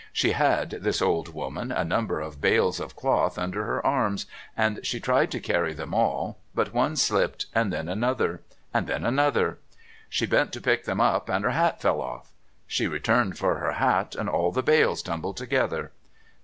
She 0.11 0.31
had, 0.31 0.71
this 0.81 0.99
old 0.99 1.27
woman, 1.31 1.71
a 1.71 1.83
number 1.85 2.21
of 2.21 2.41
bales 2.41 2.79
of 2.79 2.95
cloth 2.95 3.37
under 3.37 3.65
her 3.65 3.85
arms, 3.85 4.25
and 4.57 4.83
she 4.83 4.99
tried 4.99 5.29
to 5.29 5.39
carry 5.39 5.73
them 5.73 5.93
all, 5.93 6.39
but 6.55 6.73
one 6.73 6.95
slipped, 6.95 7.45
and 7.53 7.71
then 7.71 7.87
another, 7.87 8.41
and 8.73 8.87
then 8.87 9.05
another; 9.05 9.59
she 10.09 10.25
bent 10.25 10.53
to 10.53 10.59
pick 10.59 10.85
them 10.85 10.99
up 10.99 11.29
and 11.29 11.45
her 11.45 11.51
hat 11.51 11.81
fell 11.83 12.01
off; 12.01 12.31
she 12.65 12.87
turned 12.97 13.37
for 13.37 13.59
her 13.59 13.73
hat 13.73 14.15
and 14.15 14.27
all 14.27 14.51
the 14.51 14.63
bales 14.63 15.03
tumbled 15.03 15.37
together. 15.37 15.91